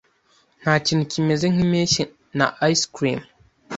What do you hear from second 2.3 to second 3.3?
na ice cream.